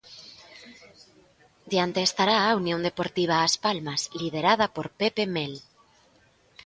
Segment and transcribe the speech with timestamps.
[1.71, 5.53] Diante estará a Unión Deportiva As Palmas liderada por Pepe Mel.